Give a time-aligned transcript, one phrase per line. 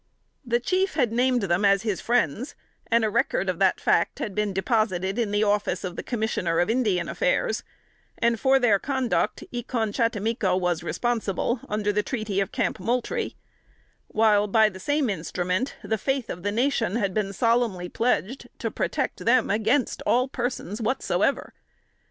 [0.43, 2.55] The chief had named them as his friends,
[2.89, 6.59] and a record of the fact had been deposited in the office of the Commissioner
[6.59, 7.61] of Indian Affairs;
[8.17, 13.35] and for their conduct E con chattimico was responsible, under the treaty of "Camp Moultrie;"
[14.07, 18.71] while, by the same instrument, the faith of the nation had been solemnly pledged "to
[18.71, 21.53] protect them against all persons whatsoever."